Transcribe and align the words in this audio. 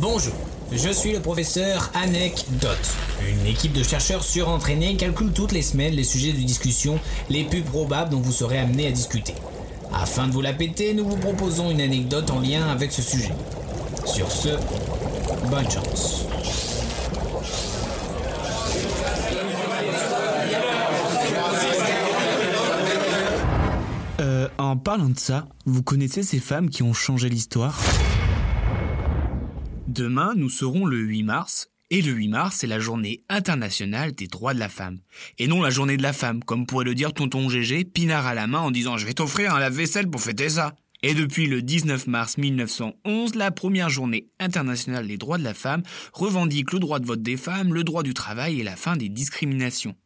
Bonjour, 0.00 0.32
je 0.72 0.88
suis 0.88 1.12
le 1.12 1.20
professeur 1.20 1.90
Anecdote. 1.92 2.78
Une 3.28 3.44
équipe 3.44 3.74
de 3.74 3.82
chercheurs 3.82 4.24
surentraînés 4.24 4.96
calcule 4.96 5.30
toutes 5.30 5.52
les 5.52 5.60
semaines 5.60 5.92
les 5.92 6.04
sujets 6.04 6.32
de 6.32 6.38
discussion 6.38 6.98
les 7.28 7.44
plus 7.44 7.60
probables 7.60 8.08
dont 8.08 8.20
vous 8.20 8.32
serez 8.32 8.58
amené 8.58 8.86
à 8.86 8.92
discuter. 8.92 9.34
Afin 9.92 10.26
de 10.26 10.32
vous 10.32 10.40
la 10.40 10.54
péter, 10.54 10.94
nous 10.94 11.06
vous 11.06 11.18
proposons 11.18 11.70
une 11.70 11.82
anecdote 11.82 12.30
en 12.30 12.40
lien 12.40 12.66
avec 12.68 12.92
ce 12.92 13.02
sujet. 13.02 13.34
Sur 14.06 14.32
ce, 14.32 14.48
bonne 15.50 15.70
chance. 15.70 16.24
Euh, 24.20 24.48
en 24.56 24.78
parlant 24.78 25.10
de 25.10 25.18
ça, 25.18 25.46
vous 25.66 25.82
connaissez 25.82 26.22
ces 26.22 26.38
femmes 26.38 26.70
qui 26.70 26.82
ont 26.82 26.94
changé 26.94 27.28
l'histoire? 27.28 27.78
Demain, 29.90 30.34
nous 30.36 30.50
serons 30.50 30.86
le 30.86 30.98
8 30.98 31.24
mars, 31.24 31.68
et 31.90 32.00
le 32.00 32.12
8 32.12 32.28
mars, 32.28 32.56
c'est 32.60 32.68
la 32.68 32.78
journée 32.78 33.24
internationale 33.28 34.12
des 34.12 34.28
droits 34.28 34.54
de 34.54 34.60
la 34.60 34.68
femme. 34.68 35.00
Et 35.36 35.48
non 35.48 35.60
la 35.62 35.70
journée 35.70 35.96
de 35.96 36.02
la 36.04 36.12
femme, 36.12 36.44
comme 36.44 36.64
pourrait 36.64 36.84
le 36.84 36.94
dire 36.94 37.12
tonton 37.12 37.48
GG, 37.48 37.86
pinard 37.86 38.24
à 38.24 38.34
la 38.34 38.46
main 38.46 38.60
en 38.60 38.70
disant 38.70 38.98
je 38.98 39.04
vais 39.04 39.14
t'offrir 39.14 39.52
un 39.52 39.58
lave-vaisselle 39.58 40.08
pour 40.08 40.20
fêter 40.20 40.48
ça. 40.48 40.76
Et 41.02 41.12
depuis 41.12 41.48
le 41.48 41.60
19 41.60 42.06
mars 42.06 42.38
1911, 42.38 43.34
la 43.34 43.50
première 43.50 43.90
journée 43.90 44.28
internationale 44.38 45.08
des 45.08 45.16
droits 45.16 45.38
de 45.38 45.42
la 45.42 45.54
femme 45.54 45.82
revendique 46.12 46.70
le 46.70 46.78
droit 46.78 47.00
de 47.00 47.06
vote 47.06 47.22
des 47.22 47.36
femmes, 47.36 47.74
le 47.74 47.82
droit 47.82 48.04
du 48.04 48.14
travail 48.14 48.60
et 48.60 48.62
la 48.62 48.76
fin 48.76 48.96
des 48.96 49.08
discriminations. 49.08 49.96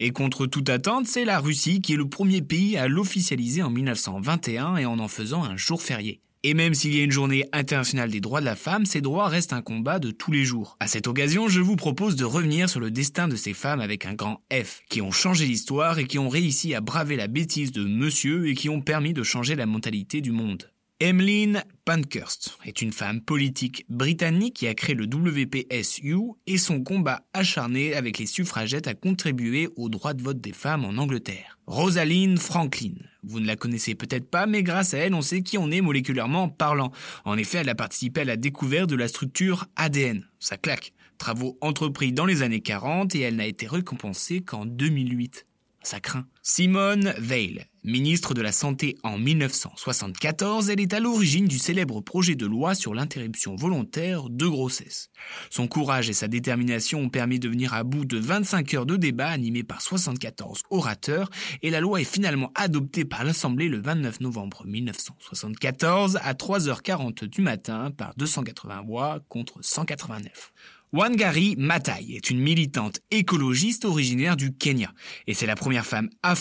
Et 0.00 0.10
contre 0.10 0.46
toute 0.46 0.70
attente, 0.70 1.06
c'est 1.06 1.26
la 1.26 1.38
Russie 1.38 1.82
qui 1.82 1.92
est 1.92 1.98
le 1.98 2.08
premier 2.08 2.40
pays 2.40 2.78
à 2.78 2.88
l'officialiser 2.88 3.62
en 3.62 3.68
1921 3.68 4.78
et 4.78 4.86
en 4.86 4.98
en 4.98 5.08
faisant 5.08 5.44
un 5.44 5.58
jour 5.58 5.82
férié. 5.82 6.22
Et 6.46 6.52
même 6.52 6.74
s'il 6.74 6.94
y 6.94 7.00
a 7.00 7.04
une 7.04 7.10
journée 7.10 7.46
internationale 7.54 8.10
des 8.10 8.20
droits 8.20 8.40
de 8.40 8.44
la 8.44 8.54
femme, 8.54 8.84
ces 8.84 9.00
droits 9.00 9.28
restent 9.28 9.54
un 9.54 9.62
combat 9.62 9.98
de 9.98 10.10
tous 10.10 10.30
les 10.30 10.44
jours. 10.44 10.76
À 10.78 10.86
cette 10.86 11.06
occasion, 11.06 11.48
je 11.48 11.62
vous 11.62 11.74
propose 11.74 12.16
de 12.16 12.26
revenir 12.26 12.68
sur 12.68 12.80
le 12.80 12.90
destin 12.90 13.28
de 13.28 13.34
ces 13.34 13.54
femmes 13.54 13.80
avec 13.80 14.04
un 14.04 14.12
grand 14.12 14.42
F, 14.52 14.82
qui 14.90 15.00
ont 15.00 15.10
changé 15.10 15.46
l'histoire 15.46 15.98
et 15.98 16.04
qui 16.04 16.18
ont 16.18 16.28
réussi 16.28 16.74
à 16.74 16.82
braver 16.82 17.16
la 17.16 17.28
bêtise 17.28 17.72
de 17.72 17.84
monsieur 17.84 18.46
et 18.46 18.54
qui 18.54 18.68
ont 18.68 18.82
permis 18.82 19.14
de 19.14 19.22
changer 19.22 19.56
la 19.56 19.64
mentalité 19.64 20.20
du 20.20 20.32
monde. 20.32 20.73
Emmeline 21.04 21.64
Pankhurst 21.84 22.56
est 22.64 22.80
une 22.80 22.90
femme 22.90 23.20
politique 23.20 23.84
britannique 23.90 24.54
qui 24.54 24.66
a 24.66 24.72
créé 24.72 24.94
le 24.94 25.04
WPSU 25.04 26.16
et 26.46 26.56
son 26.56 26.82
combat 26.82 27.20
acharné 27.34 27.92
avec 27.92 28.16
les 28.16 28.24
suffragettes 28.24 28.86
a 28.86 28.94
contribué 28.94 29.68
au 29.76 29.90
droit 29.90 30.14
de 30.14 30.22
vote 30.22 30.40
des 30.40 30.54
femmes 30.54 30.86
en 30.86 30.96
Angleterre. 30.96 31.58
Rosalind 31.66 32.38
Franklin. 32.38 32.94
Vous 33.22 33.38
ne 33.38 33.46
la 33.46 33.54
connaissez 33.56 33.94
peut-être 33.94 34.30
pas, 34.30 34.46
mais 34.46 34.62
grâce 34.62 34.94
à 34.94 34.96
elle, 34.96 35.12
on 35.12 35.20
sait 35.20 35.42
qui 35.42 35.58
on 35.58 35.70
est 35.70 35.82
moléculairement 35.82 36.48
parlant. 36.48 36.90
En 37.26 37.36
effet, 37.36 37.58
elle 37.58 37.68
a 37.68 37.74
participé 37.74 38.22
à 38.22 38.24
la 38.24 38.38
découverte 38.38 38.88
de 38.88 38.96
la 38.96 39.08
structure 39.08 39.66
ADN. 39.76 40.26
Ça 40.40 40.56
claque. 40.56 40.94
Travaux 41.18 41.58
entrepris 41.60 42.14
dans 42.14 42.24
les 42.24 42.40
années 42.40 42.62
40 42.62 43.14
et 43.14 43.20
elle 43.20 43.36
n'a 43.36 43.46
été 43.46 43.66
récompensée 43.66 44.40
qu'en 44.40 44.64
2008. 44.64 45.44
Ça 45.82 46.00
craint. 46.00 46.24
Simone 46.46 47.14
Veil, 47.16 47.64
ministre 47.84 48.34
de 48.34 48.42
la 48.42 48.52
Santé 48.52 48.98
en 49.02 49.16
1974, 49.16 50.68
elle 50.68 50.78
est 50.78 50.92
à 50.92 51.00
l'origine 51.00 51.46
du 51.46 51.58
célèbre 51.58 52.02
projet 52.02 52.34
de 52.34 52.44
loi 52.44 52.74
sur 52.74 52.92
l'interruption 52.92 53.56
volontaire 53.56 54.28
de 54.28 54.46
grossesse. 54.46 55.08
Son 55.48 55.68
courage 55.68 56.10
et 56.10 56.12
sa 56.12 56.28
détermination 56.28 57.00
ont 57.00 57.08
permis 57.08 57.38
de 57.38 57.48
venir 57.48 57.72
à 57.72 57.82
bout 57.82 58.04
de 58.04 58.18
25 58.18 58.74
heures 58.74 58.84
de 58.84 58.96
débat 58.96 59.28
animés 59.28 59.62
par 59.62 59.80
74 59.80 60.64
orateurs 60.68 61.30
et 61.62 61.70
la 61.70 61.80
loi 61.80 62.02
est 62.02 62.04
finalement 62.04 62.52
adoptée 62.56 63.06
par 63.06 63.24
l'Assemblée 63.24 63.70
le 63.70 63.80
29 63.80 64.20
novembre 64.20 64.66
1974 64.66 66.18
à 66.22 66.34
3h40 66.34 67.24
du 67.24 67.40
matin 67.40 67.90
par 67.90 68.12
280 68.16 68.82
voix 68.82 69.20
contre 69.30 69.60
189. 69.62 70.52
Wangari 70.94 71.56
Maathai 71.58 72.14
est 72.14 72.30
une 72.30 72.38
militante 72.38 73.00
écologiste 73.10 73.84
originaire 73.84 74.36
du 74.36 74.54
Kenya 74.54 74.92
et 75.26 75.34
c'est 75.34 75.44
la 75.44 75.56
première 75.56 75.84
femme 75.84 76.08
africaine 76.22 76.33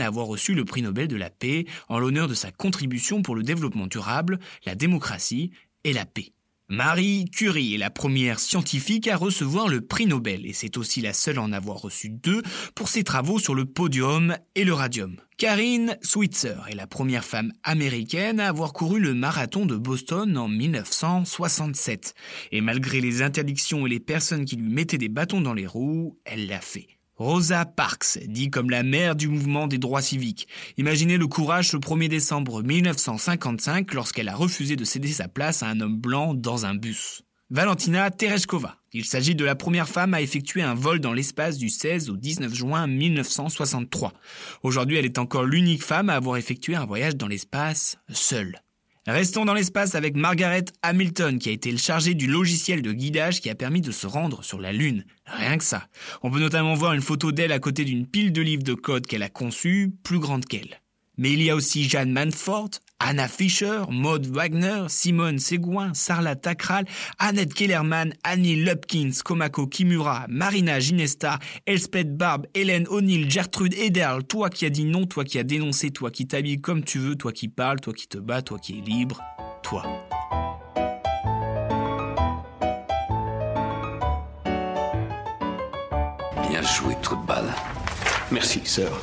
à 0.00 0.06
avoir 0.06 0.26
reçu 0.26 0.54
le 0.54 0.64
prix 0.64 0.82
Nobel 0.82 1.08
de 1.08 1.16
la 1.16 1.30
paix 1.30 1.66
en 1.88 1.98
l'honneur 1.98 2.28
de 2.28 2.34
sa 2.34 2.50
contribution 2.50 3.22
pour 3.22 3.34
le 3.34 3.42
développement 3.42 3.86
durable, 3.86 4.38
la 4.64 4.74
démocratie 4.74 5.50
et 5.84 5.92
la 5.92 6.06
paix. 6.06 6.32
Marie 6.68 7.24
Curie 7.24 7.74
est 7.74 7.78
la 7.78 7.90
première 7.90 8.38
scientifique 8.38 9.08
à 9.08 9.16
recevoir 9.16 9.66
le 9.66 9.80
prix 9.80 10.06
Nobel 10.06 10.46
et 10.46 10.52
c'est 10.52 10.76
aussi 10.76 11.00
la 11.00 11.12
seule 11.12 11.38
à 11.38 11.42
en 11.42 11.50
avoir 11.50 11.78
reçu 11.78 12.10
deux 12.10 12.42
pour 12.76 12.88
ses 12.88 13.02
travaux 13.02 13.40
sur 13.40 13.56
le 13.56 13.64
podium 13.64 14.36
et 14.54 14.62
le 14.62 14.72
radium. 14.72 15.16
Karine 15.36 15.98
Switzer 16.00 16.54
est 16.70 16.76
la 16.76 16.86
première 16.86 17.24
femme 17.24 17.52
américaine 17.64 18.38
à 18.38 18.46
avoir 18.46 18.72
couru 18.72 19.00
le 19.00 19.14
marathon 19.14 19.66
de 19.66 19.74
Boston 19.74 20.38
en 20.38 20.46
1967 20.46 22.14
et 22.52 22.60
malgré 22.60 23.00
les 23.00 23.22
interdictions 23.22 23.84
et 23.84 23.90
les 23.90 23.98
personnes 23.98 24.44
qui 24.44 24.54
lui 24.54 24.70
mettaient 24.70 24.96
des 24.96 25.08
bâtons 25.08 25.40
dans 25.40 25.54
les 25.54 25.66
roues, 25.66 26.20
elle 26.24 26.46
l'a 26.46 26.60
fait. 26.60 26.99
Rosa 27.20 27.66
Parks, 27.66 28.18
dit 28.28 28.48
comme 28.48 28.70
la 28.70 28.82
mère 28.82 29.14
du 29.14 29.28
mouvement 29.28 29.66
des 29.66 29.76
droits 29.76 30.00
civiques. 30.00 30.48
Imaginez 30.78 31.18
le 31.18 31.26
courage 31.26 31.70
le 31.74 31.78
1er 31.78 32.08
décembre 32.08 32.62
1955 32.62 33.92
lorsqu'elle 33.92 34.30
a 34.30 34.34
refusé 34.34 34.74
de 34.74 34.86
céder 34.86 35.12
sa 35.12 35.28
place 35.28 35.62
à 35.62 35.66
un 35.66 35.82
homme 35.82 35.98
blanc 35.98 36.32
dans 36.32 36.64
un 36.64 36.74
bus. 36.74 37.20
Valentina 37.50 38.10
Tereshkova. 38.10 38.76
Il 38.94 39.04
s'agit 39.04 39.34
de 39.34 39.44
la 39.44 39.54
première 39.54 39.86
femme 39.86 40.14
à 40.14 40.22
effectuer 40.22 40.62
un 40.62 40.72
vol 40.72 40.98
dans 40.98 41.12
l'espace 41.12 41.58
du 41.58 41.68
16 41.68 42.08
au 42.08 42.16
19 42.16 42.54
juin 42.54 42.86
1963. 42.86 44.14
Aujourd'hui, 44.62 44.96
elle 44.96 45.04
est 45.04 45.18
encore 45.18 45.44
l'unique 45.44 45.84
femme 45.84 46.08
à 46.08 46.14
avoir 46.14 46.38
effectué 46.38 46.74
un 46.74 46.86
voyage 46.86 47.16
dans 47.16 47.28
l'espace 47.28 47.98
seule. 48.08 48.62
Restons 49.10 49.44
dans 49.44 49.54
l'espace 49.54 49.96
avec 49.96 50.14
Margaret 50.14 50.66
Hamilton 50.82 51.40
qui 51.40 51.48
a 51.48 51.52
été 51.52 51.76
chargée 51.76 52.14
du 52.14 52.28
logiciel 52.28 52.80
de 52.80 52.92
guidage 52.92 53.40
qui 53.40 53.50
a 53.50 53.56
permis 53.56 53.80
de 53.80 53.90
se 53.90 54.06
rendre 54.06 54.44
sur 54.44 54.60
la 54.60 54.72
Lune. 54.72 55.04
Rien 55.26 55.58
que 55.58 55.64
ça. 55.64 55.88
On 56.22 56.30
peut 56.30 56.38
notamment 56.38 56.74
voir 56.74 56.92
une 56.92 57.00
photo 57.00 57.32
d'elle 57.32 57.50
à 57.50 57.58
côté 57.58 57.84
d'une 57.84 58.06
pile 58.06 58.32
de 58.32 58.40
livres 58.40 58.62
de 58.62 58.74
code 58.74 59.08
qu'elle 59.08 59.24
a 59.24 59.28
conçue, 59.28 59.92
plus 60.04 60.20
grande 60.20 60.44
qu'elle. 60.44 60.80
Mais 61.20 61.32
il 61.32 61.42
y 61.42 61.50
a 61.50 61.54
aussi 61.54 61.86
Jeanne 61.86 62.12
Manfort, 62.12 62.70
Anna 62.98 63.28
Fischer, 63.28 63.82
Maud 63.90 64.26
Wagner, 64.28 64.86
Simone 64.88 65.38
Seguin, 65.38 65.92
Sarla 65.92 66.34
Takral, 66.34 66.86
Annette 67.18 67.52
Kellerman, 67.52 68.14
Annie 68.24 68.56
Lupkins, 68.56 69.20
Komako 69.22 69.66
Kimura, 69.66 70.24
Marina 70.30 70.80
Ginesta, 70.80 71.38
Elspeth 71.66 72.16
Barb, 72.16 72.46
Hélène 72.54 72.88
O'Neill, 72.88 73.30
Gertrude 73.30 73.74
Ederl, 73.74 74.24
toi 74.24 74.48
qui 74.48 74.64
as 74.64 74.70
dit 74.70 74.86
non, 74.86 75.04
toi 75.04 75.24
qui 75.24 75.38
as 75.38 75.42
dénoncé, 75.42 75.90
toi 75.90 76.10
qui 76.10 76.26
t'habilles 76.26 76.62
comme 76.62 76.82
tu 76.82 76.98
veux, 76.98 77.16
toi 77.16 77.32
qui 77.32 77.48
parles, 77.48 77.80
toi 77.80 77.92
qui 77.92 78.08
te 78.08 78.16
bats, 78.16 78.40
toi 78.40 78.58
qui 78.58 78.78
es 78.78 78.80
libre, 78.80 79.20
toi. 79.62 79.84
Bien 86.48 86.62
joué, 86.62 86.96
trou 87.02 87.16
balle. 87.26 87.54
Merci, 88.30 88.62
sœur. 88.64 88.98